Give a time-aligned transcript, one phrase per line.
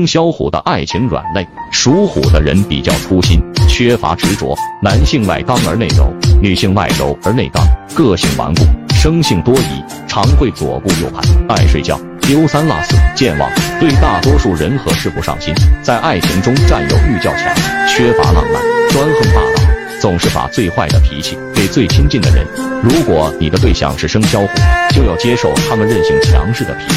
[0.00, 7.62] 生肖虎的爱情软肋属虎的人比较粗心缺乏执着男性外刚而内柔女性外柔而内刚
[7.94, 8.62] 个性顽固
[8.94, 15.52] 生性多疑常会左顾右盼爱睡觉丢三落四健忘对大多数人和事不上心
[15.82, 17.54] 在爱情中占有欲较强
[17.86, 22.46] 缺乏浪漫专横霸道总是把最坏的脾气给最亲近的人
[22.82, 24.48] 如果你的对象是生肖虎
[24.94, 26.94] 就要接受他们任性强势的脾气。